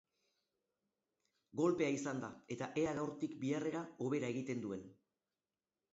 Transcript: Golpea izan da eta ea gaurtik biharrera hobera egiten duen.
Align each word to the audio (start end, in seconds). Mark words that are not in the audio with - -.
Golpea 1.61 1.91
izan 1.97 2.23
da 2.25 2.31
eta 2.57 2.71
ea 2.85 2.97
gaurtik 3.01 3.39
biharrera 3.47 3.85
hobera 4.07 4.35
egiten 4.37 4.65
duen. 4.69 4.83